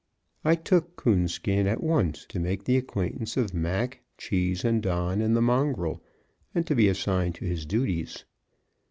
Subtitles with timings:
[0.43, 5.43] I took Coonskin at once to make the acquaintance of Mac, Cheese, Don, and the
[5.43, 6.01] mongrel,
[6.55, 8.25] and to be assigned to his duties.